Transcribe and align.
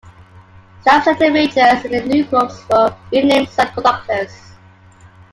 Staff 0.79 1.03
sergeant 1.03 1.29
majors 1.33 1.85
in 1.85 1.91
the 1.91 2.01
new 2.01 2.25
corps 2.25 2.65
were 2.71 2.97
renamed 3.11 3.49
sub-conductors. 3.49 4.55